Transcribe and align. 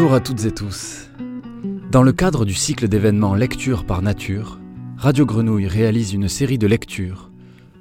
Bonjour 0.00 0.14
à 0.14 0.20
toutes 0.20 0.46
et 0.46 0.50
tous. 0.50 1.10
Dans 1.90 2.02
le 2.02 2.12
cadre 2.12 2.46
du 2.46 2.54
cycle 2.54 2.88
d'événements 2.88 3.34
Lecture 3.34 3.84
par 3.84 4.00
Nature, 4.00 4.58
Radio 4.96 5.26
Grenouille 5.26 5.66
réalise 5.66 6.14
une 6.14 6.26
série 6.26 6.56
de 6.56 6.66
lectures 6.66 7.30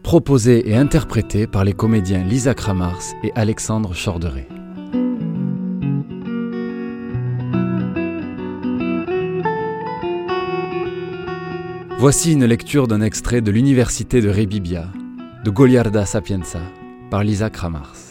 proposées 0.03 0.69
et 0.69 0.75
interprétées 0.75 1.47
par 1.47 1.63
les 1.63 1.71
comédiens 1.71 2.21
Lisa 2.25 2.53
Kramars 2.53 3.03
et 3.23 3.31
Alexandre 3.35 3.93
Chorderet. 3.95 4.49
Voici 11.99 12.33
une 12.33 12.43
lecture 12.43 12.89
d'un 12.89 12.99
extrait 12.99 13.39
de 13.39 13.49
l'Université 13.49 14.19
de 14.19 14.29
Rebibia, 14.29 14.89
de 15.45 15.49
Goliarda 15.49 16.05
Sapienza, 16.05 16.59
par 17.09 17.23
Lisa 17.23 17.49
Kramars. 17.49 18.08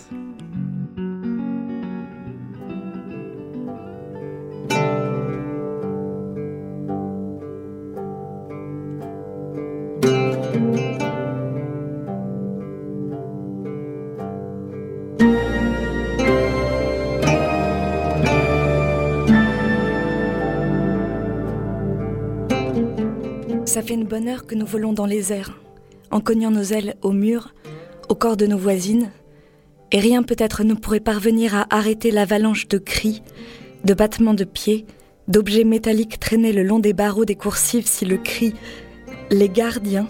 Ça 23.68 23.82
fait 23.82 23.92
une 23.92 24.06
bonne 24.06 24.28
heure 24.28 24.46
que 24.46 24.54
nous 24.54 24.64
volons 24.64 24.94
dans 24.94 25.04
les 25.04 25.30
airs, 25.30 25.60
en 26.10 26.20
cognant 26.20 26.50
nos 26.50 26.62
ailes 26.62 26.94
au 27.02 27.12
mur, 27.12 27.54
au 28.08 28.14
corps 28.14 28.38
de 28.38 28.46
nos 28.46 28.56
voisines, 28.56 29.10
et 29.92 30.00
rien 30.00 30.22
peut-être 30.22 30.64
ne 30.64 30.72
pourrait 30.72 31.00
parvenir 31.00 31.54
à 31.54 31.66
arrêter 31.68 32.10
l'avalanche 32.10 32.66
de 32.68 32.78
cris, 32.78 33.22
de 33.84 33.92
battements 33.92 34.32
de 34.32 34.44
pieds, 34.44 34.86
d'objets 35.28 35.64
métalliques 35.64 36.18
traînés 36.18 36.54
le 36.54 36.62
long 36.62 36.78
des 36.78 36.94
barreaux 36.94 37.26
des 37.26 37.34
coursives 37.34 37.86
si 37.86 38.06
le 38.06 38.16
cri 38.16 38.54
Les 39.30 39.50
gardiens, 39.50 40.08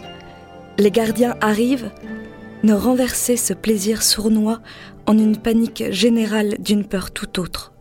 les 0.79 0.93
gardiens 0.93 1.35
arrivent 1.41 1.91
ne 2.63 2.75
renversait 2.75 3.37
ce 3.37 3.55
plaisir 3.55 4.05
sournois 4.05 4.61
en 5.07 5.19
une 5.19 5.37
panique 5.37 5.83
générale 5.91 6.55
d'une 6.61 6.85
peur 6.85 7.11
tout 7.11 7.41
autre. 7.41 7.73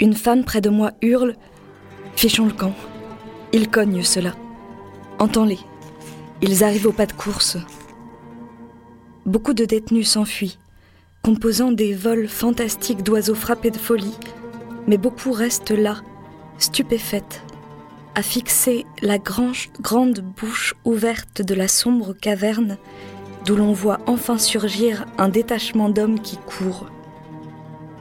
Une 0.00 0.14
femme 0.14 0.44
près 0.44 0.60
de 0.60 0.68
moi 0.68 0.92
hurle 1.00 1.34
Fichons 2.14 2.44
le 2.44 2.52
camp. 2.52 2.74
Ils 3.54 3.70
cognent 3.70 4.02
cela. 4.02 4.34
Entends-les. 5.20 5.60
Ils 6.40 6.64
arrivent 6.64 6.86
au 6.86 6.92
pas 6.92 7.04
de 7.06 7.12
course. 7.12 7.58
Beaucoup 9.26 9.52
de 9.52 9.66
détenus 9.66 10.08
s'enfuient, 10.08 10.58
composant 11.22 11.72
des 11.72 11.94
vols 11.94 12.26
fantastiques 12.26 13.02
d'oiseaux 13.02 13.34
frappés 13.34 13.70
de 13.70 13.76
folie, 13.76 14.16
mais 14.86 14.96
beaucoup 14.96 15.32
restent 15.32 15.70
là, 15.70 15.98
stupéfaites, 16.56 17.42
à 18.14 18.22
fixer 18.22 18.86
la 19.02 19.18
grande 19.18 20.20
bouche 20.36 20.74
ouverte 20.86 21.42
de 21.42 21.54
la 21.54 21.68
sombre 21.68 22.14
caverne 22.14 22.78
d'où 23.44 23.56
l'on 23.56 23.72
voit 23.72 23.98
enfin 24.06 24.38
surgir 24.38 25.04
un 25.18 25.28
détachement 25.28 25.90
d'hommes 25.90 26.20
qui 26.20 26.38
courent. 26.38 26.86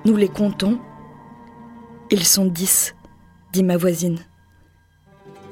Nous 0.05 0.15
les 0.15 0.29
comptons. 0.29 0.79
Ils 2.11 2.25
sont 2.25 2.45
dix, 2.45 2.95
dit 3.51 3.63
ma 3.63 3.77
voisine. 3.77 4.19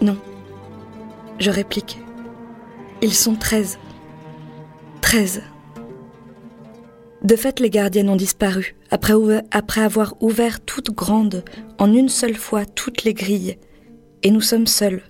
Non, 0.02 0.18
je 1.40 1.52
réplique. 1.52 2.00
Ils 3.02 3.14
sont 3.14 3.36
treize. 3.36 3.78
Treize. 5.02 5.44
De 7.24 7.36
fait, 7.36 7.60
les 7.60 7.70
gardiennes 7.70 8.10
ont 8.10 8.16
disparu, 8.16 8.76
après, 8.92 9.14
après 9.52 9.82
avoir 9.82 10.16
ouvert 10.22 10.60
toutes 10.64 10.92
grandes, 10.92 11.44
en 11.78 11.94
une 11.94 12.10
seule 12.10 12.36
fois, 12.36 12.66
toutes 12.66 13.04
les 13.04 13.14
grilles. 13.14 13.58
Et 14.24 14.32
nous 14.32 14.42
sommes 14.42 14.68
seuls. 14.68 15.02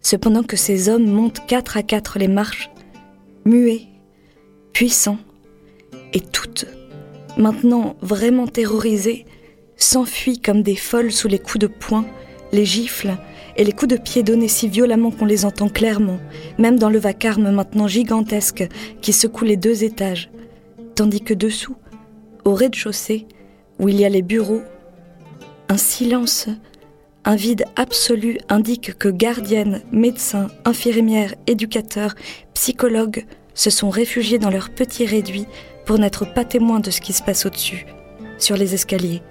Cependant 0.00 0.42
que 0.42 0.56
ces 0.56 0.88
hommes 0.88 1.08
montent 1.08 1.46
quatre 1.46 1.76
à 1.76 1.82
quatre 1.82 2.18
les 2.18 2.28
marches, 2.28 2.70
muets, 3.44 3.88
puissants, 4.72 5.18
et 6.12 6.20
toutes, 6.20 6.66
maintenant 7.36 7.96
vraiment 8.00 8.46
terrorisées, 8.46 9.26
s'enfuient 9.76 10.40
comme 10.40 10.62
des 10.62 10.76
folles 10.76 11.12
sous 11.12 11.28
les 11.28 11.38
coups 11.38 11.58
de 11.58 11.66
poing, 11.66 12.06
les 12.52 12.64
gifles 12.64 13.16
et 13.56 13.64
les 13.64 13.72
coups 13.72 13.92
de 13.92 14.00
pied 14.00 14.22
donnés 14.22 14.48
si 14.48 14.68
violemment 14.68 15.10
qu'on 15.10 15.24
les 15.24 15.44
entend 15.44 15.68
clairement, 15.68 16.18
même 16.58 16.78
dans 16.78 16.90
le 16.90 16.98
vacarme 16.98 17.50
maintenant 17.50 17.88
gigantesque 17.88 18.66
qui 19.00 19.12
secoue 19.12 19.44
les 19.44 19.56
deux 19.56 19.84
étages, 19.84 20.30
tandis 20.94 21.20
que 21.20 21.34
dessous, 21.34 21.76
au 22.44 22.54
rez-de-chaussée, 22.54 23.26
où 23.78 23.88
il 23.88 24.00
y 24.00 24.04
a 24.04 24.08
les 24.08 24.22
bureaux, 24.22 24.62
un 25.68 25.76
silence, 25.76 26.48
un 27.24 27.34
vide 27.34 27.64
absolu 27.74 28.38
indique 28.48 28.96
que 28.98 29.08
gardiennes, 29.08 29.82
médecins, 29.90 30.48
infirmières, 30.64 31.34
éducateurs, 31.46 32.14
psychologues 32.54 33.26
se 33.54 33.70
sont 33.70 33.90
réfugiés 33.90 34.38
dans 34.38 34.50
leur 34.50 34.70
petit 34.70 35.06
réduit 35.06 35.46
pour 35.86 35.98
n'être 35.98 36.32
pas 36.32 36.44
témoins 36.44 36.80
de 36.80 36.90
ce 36.90 37.00
qui 37.00 37.12
se 37.12 37.22
passe 37.22 37.46
au-dessus, 37.46 37.86
sur 38.38 38.56
les 38.56 38.74
escaliers, 38.74 39.22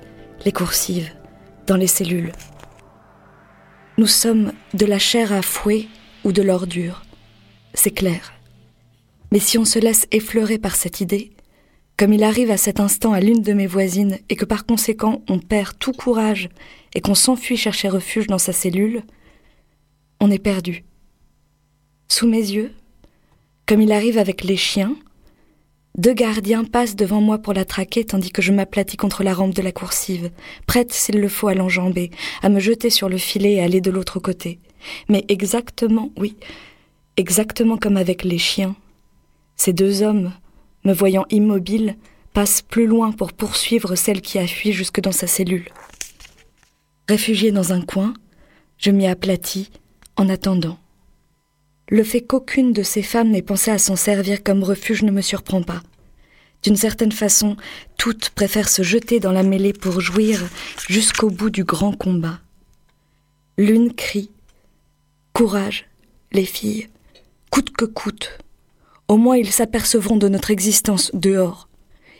les 0.43 0.51
coursives, 0.51 1.11
dans 1.67 1.77
les 1.77 1.87
cellules. 1.87 2.31
Nous 3.97 4.07
sommes 4.07 4.51
de 4.73 4.85
la 4.85 4.99
chair 4.99 5.31
à 5.31 5.41
fouet 5.41 5.87
ou 6.25 6.33
de 6.33 6.41
l'ordure, 6.41 7.03
c'est 7.73 7.91
clair. 7.91 8.33
Mais 9.31 9.39
si 9.39 9.57
on 9.57 9.63
se 9.63 9.79
laisse 9.79 10.05
effleurer 10.11 10.57
par 10.57 10.75
cette 10.75 10.99
idée, 10.99 11.31
comme 11.95 12.11
il 12.11 12.25
arrive 12.25 12.51
à 12.51 12.57
cet 12.57 12.81
instant 12.81 13.13
à 13.13 13.21
l'une 13.21 13.41
de 13.41 13.53
mes 13.53 13.67
voisines 13.67 14.19
et 14.27 14.35
que 14.35 14.43
par 14.43 14.65
conséquent 14.65 15.21
on 15.29 15.39
perd 15.39 15.79
tout 15.79 15.93
courage 15.93 16.49
et 16.93 16.99
qu'on 16.99 17.15
s'enfuit 17.15 17.55
chercher 17.55 17.87
refuge 17.87 18.27
dans 18.27 18.37
sa 18.37 18.51
cellule, 18.51 19.01
on 20.19 20.29
est 20.29 20.39
perdu. 20.39 20.83
Sous 22.09 22.27
mes 22.27 22.37
yeux, 22.37 22.73
comme 23.65 23.79
il 23.79 23.93
arrive 23.93 24.17
avec 24.17 24.43
les 24.43 24.57
chiens, 24.57 24.97
deux 25.97 26.13
gardiens 26.13 26.63
passent 26.63 26.95
devant 26.95 27.21
moi 27.21 27.37
pour 27.37 27.53
la 27.53 27.65
traquer 27.65 28.03
tandis 28.05 28.31
que 28.31 28.41
je 28.41 28.51
m'aplatis 28.51 28.97
contre 28.97 29.23
la 29.23 29.33
rampe 29.33 29.53
de 29.53 29.61
la 29.61 29.71
coursive, 29.71 30.29
prête 30.67 30.91
s'il 30.93 31.19
le 31.19 31.29
faut 31.29 31.47
à 31.47 31.53
l'enjamber, 31.53 32.11
à 32.41 32.49
me 32.49 32.59
jeter 32.59 32.89
sur 32.89 33.09
le 33.09 33.17
filet 33.17 33.53
et 33.53 33.61
aller 33.61 33.81
de 33.81 33.91
l'autre 33.91 34.19
côté. 34.19 34.59
Mais 35.09 35.23
exactement, 35.29 36.11
oui, 36.17 36.35
exactement 37.17 37.77
comme 37.77 37.97
avec 37.97 38.23
les 38.23 38.37
chiens, 38.37 38.75
ces 39.55 39.73
deux 39.73 40.01
hommes, 40.03 40.33
me 40.83 40.93
voyant 40.93 41.25
immobile, 41.29 41.95
passent 42.33 42.61
plus 42.61 42.85
loin 42.85 43.11
pour 43.11 43.31
poursuivre 43.31 43.95
celle 43.95 44.21
qui 44.21 44.37
a 44.37 44.47
fui 44.47 44.73
jusque 44.73 44.99
dans 44.99 45.13
sa 45.13 45.27
cellule. 45.27 45.69
Réfugié 47.07 47.51
dans 47.51 47.71
un 47.71 47.81
coin, 47.81 48.13
je 48.77 48.91
m'y 48.91 49.07
aplatis 49.07 49.69
en 50.17 50.27
attendant. 50.27 50.77
Le 51.89 52.03
fait 52.03 52.21
qu'aucune 52.21 52.73
de 52.73 52.83
ces 52.83 53.03
femmes 53.03 53.29
n'ait 53.29 53.41
pensé 53.41 53.69
à 53.71 53.77
s'en 53.77 53.95
servir 53.95 54.43
comme 54.43 54.63
refuge 54.63 55.03
ne 55.03 55.11
me 55.11 55.21
surprend 55.21 55.61
pas. 55.61 55.83
D'une 56.63 56.75
certaine 56.75 57.11
façon, 57.11 57.57
toutes 57.97 58.31
préfèrent 58.31 58.69
se 58.69 58.81
jeter 58.81 59.19
dans 59.19 59.31
la 59.31 59.43
mêlée 59.43 59.73
pour 59.73 60.01
jouir 60.01 60.43
jusqu'au 60.89 61.29
bout 61.29 61.51
du 61.51 61.63
grand 61.63 61.95
combat. 61.95 62.39
L'une 63.57 63.93
crie 63.93 64.31
Courage, 65.33 65.85
les 66.31 66.45
filles, 66.45 66.87
coûte 67.51 67.71
que 67.71 67.85
coûte. 67.85 68.39
Au 69.07 69.17
moins 69.17 69.37
ils 69.37 69.51
s'apercevront 69.51 70.17
de 70.17 70.27
notre 70.27 70.49
existence 70.49 71.11
dehors. 71.13 71.69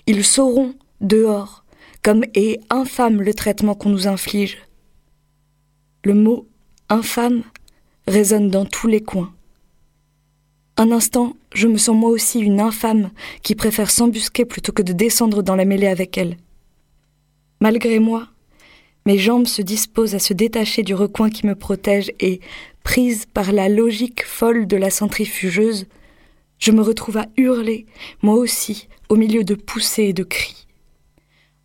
Ils 0.05 0.23
sauront 0.23 0.75
dehors, 1.01 1.65
comme 2.03 2.23
est 2.35 2.59
infâme 2.69 3.21
le 3.21 3.33
traitement 3.33 3.73
qu'on 3.73 3.89
nous 3.89 4.07
inflige. 4.07 4.59
Le 6.03 6.13
mot 6.13 6.47
infâme 6.87 7.41
résonne 8.07 8.49
dans 8.49 8.65
tous 8.65 8.87
les 8.87 9.01
coins. 9.01 9.34
Un 10.77 10.91
instant, 10.91 11.37
je 11.53 11.67
me 11.67 11.77
sens 11.77 11.95
moi 11.95 12.09
aussi 12.09 12.39
une 12.39 12.59
infâme 12.59 13.11
qui 13.43 13.55
préfère 13.55 13.89
s'embusquer 13.89 14.43
plutôt 14.43 14.73
que 14.73 14.81
de 14.81 14.91
descendre 14.91 15.41
dans 15.41 15.55
la 15.55 15.63
mêlée 15.63 15.87
avec 15.87 16.17
elle. 16.17 16.37
Malgré 17.61 17.99
moi, 17.99 18.27
mes 19.05 19.17
jambes 19.17 19.47
se 19.47 19.61
disposent 19.61 20.15
à 20.15 20.19
se 20.19 20.33
détacher 20.33 20.83
du 20.83 20.93
recoin 20.93 21.29
qui 21.29 21.45
me 21.47 21.55
protège 21.55 22.11
et, 22.19 22.41
prise 22.83 23.25
par 23.33 23.51
la 23.51 23.69
logique 23.69 24.23
folle 24.25 24.67
de 24.67 24.75
la 24.75 24.89
centrifugeuse, 24.89 25.87
je 26.59 26.71
me 26.71 26.81
retrouve 26.81 27.17
à 27.17 27.27
hurler, 27.37 27.85
moi 28.21 28.35
aussi, 28.35 28.87
au 29.07 29.15
milieu 29.15 29.43
de 29.43 29.55
poussées 29.55 30.03
et 30.03 30.13
de 30.13 30.23
cris. 30.23 30.67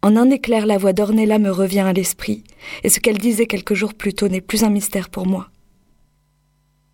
En 0.03 0.17
un 0.17 0.31
éclair, 0.31 0.67
la 0.67 0.79
voix 0.79 0.93
d'Ornella 0.93 1.39
me 1.39 1.51
revient 1.51 1.81
à 1.81 1.93
l'esprit, 1.93 2.45
et 2.85 2.89
ce 2.89 3.01
qu'elle 3.01 3.19
disait 3.19 3.47
quelques 3.47 3.75
jours 3.75 3.95
plus 3.95 4.15
tôt 4.15 4.29
n'est 4.29 4.41
plus 4.41 4.65
un 4.65 4.71
mystère 4.71 5.11
pour 5.11 5.27
moi. 5.27 5.51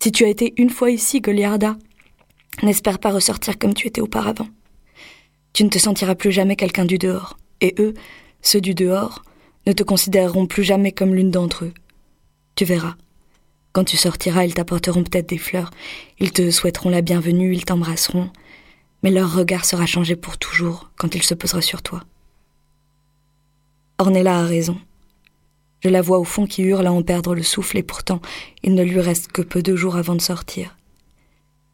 Si 0.01 0.11
tu 0.11 0.25
as 0.25 0.29
été 0.29 0.53
une 0.57 0.69
fois 0.69 0.91
ici, 0.91 1.21
Goliarda, 1.21 1.77
N'espère 2.63 2.99
pas 2.99 3.11
ressortir 3.11 3.59
comme 3.59 3.73
tu 3.73 3.87
étais 3.87 4.01
auparavant. 4.01 4.47
Tu 5.53 5.63
ne 5.63 5.69
te 5.69 5.77
sentiras 5.77 6.15
plus 6.15 6.31
jamais 6.31 6.55
quelqu'un 6.55 6.85
du 6.85 6.97
dehors, 6.97 7.37
et 7.61 7.75
eux, 7.79 7.93
ceux 8.41 8.61
du 8.61 8.73
dehors, 8.73 9.23
ne 9.65 9.73
te 9.73 9.83
considéreront 9.83 10.47
plus 10.47 10.63
jamais 10.63 10.91
comme 10.91 11.13
l'une 11.13 11.31
d'entre 11.31 11.65
eux. 11.65 11.73
Tu 12.55 12.65
verras. 12.65 12.95
Quand 13.73 13.83
tu 13.83 13.97
sortiras, 13.97 14.45
ils 14.45 14.53
t'apporteront 14.53 15.03
peut-être 15.03 15.29
des 15.29 15.37
fleurs, 15.37 15.69
ils 16.19 16.31
te 16.31 16.49
souhaiteront 16.49 16.89
la 16.89 17.01
bienvenue, 17.01 17.53
ils 17.53 17.65
t'embrasseront, 17.65 18.31
mais 19.03 19.11
leur 19.11 19.35
regard 19.35 19.65
sera 19.65 19.85
changé 19.85 20.15
pour 20.15 20.37
toujours 20.37 20.89
quand 20.97 21.13
il 21.13 21.21
se 21.21 21.35
posera 21.35 21.61
sur 21.61 21.83
toi. 21.83 22.03
Ornella 23.99 24.39
a 24.39 24.45
raison. 24.45 24.79
Je 25.81 25.89
la 25.89 26.01
vois 26.01 26.17
au 26.17 26.23
fond 26.23 26.47
qui 26.47 26.63
hurle 26.63 26.87
à 26.87 26.91
en 26.91 27.03
perdre 27.03 27.35
le 27.35 27.43
souffle 27.43 27.77
et 27.77 27.83
pourtant 27.83 28.21
il 28.63 28.73
ne 28.73 28.83
lui 28.83 28.99
reste 28.99 29.31
que 29.31 29.41
peu 29.41 29.61
de 29.61 29.75
jours 29.75 29.95
avant 29.95 30.15
de 30.15 30.21
sortir. 30.21 30.76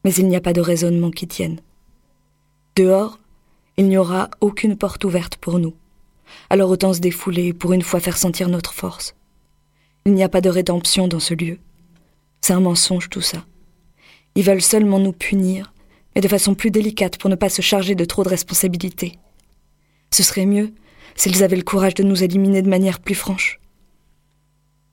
Mais 0.04 0.14
il 0.14 0.28
n'y 0.28 0.36
a 0.36 0.42
pas 0.42 0.54
de 0.54 0.62
raisonnement 0.62 1.12
qui 1.12 1.28
tienne. 1.28 1.60
Dehors, 2.76 3.20
il 3.78 3.88
n'y 3.88 3.98
aura 3.98 4.30
aucune 4.42 4.78
porte 4.78 5.04
ouverte 5.04 5.38
pour 5.38 5.60
nous. 5.60 5.74
Alors 6.50 6.70
autant 6.70 6.94
se 6.94 7.00
défouler 7.00 7.48
et 7.48 7.54
pour 7.54 7.74
une 7.74 7.82
fois 7.82 8.00
faire 8.00 8.18
sentir 8.18 8.50
notre 8.50 8.74
force. 8.74 9.16
Il 10.06 10.14
n'y 10.14 10.24
a 10.24 10.30
pas 10.30 10.42
de 10.42 10.50
rédemption 10.50 11.08
dans 11.08 11.20
ce 11.20 11.34
lieu. 11.34 11.60
C'est 12.42 12.54
un 12.54 12.60
mensonge 12.60 13.10
tout 13.10 13.22
ça. 13.22 13.46
Ils 14.36 14.44
veulent 14.44 14.62
seulement 14.62 15.00
nous 15.00 15.14
punir, 15.14 15.74
mais 16.16 16.22
de 16.22 16.28
façon 16.28 16.56
plus 16.56 16.72
délicate 16.72 17.18
pour 17.18 17.30
ne 17.30 17.36
pas 17.36 17.50
se 17.50 17.62
charger 17.62 17.96
de 17.96 18.06
trop 18.06 18.24
de 18.24 18.30
responsabilités. 18.30 19.14
Ce 20.12 20.24
serait 20.24 20.46
mieux 20.46 20.74
s'ils 21.16 21.44
avaient 21.44 21.56
le 21.56 21.64
courage 21.64 21.94
de 21.96 22.04
nous 22.04 22.24
éliminer 22.24 22.62
de 22.62 22.70
manière 22.70 23.00
plus 23.00 23.16
franche. 23.16 23.60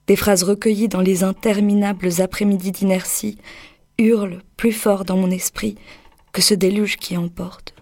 Des 0.06 0.17
phrases 0.17 0.43
recueillies 0.43 0.89
dans 0.89 1.01
les 1.01 1.25
interminables 1.25 2.21
après-midi 2.21 2.73
d'inertie 2.73 3.39
hurlent 4.00 4.43
plus 4.56 4.73
fort 4.73 5.05
dans 5.05 5.17
mon 5.17 5.31
esprit 5.31 5.76
que 6.32 6.43
ce 6.43 6.55
déluge 6.55 6.97
qui 6.97 7.17
emporte. 7.17 7.75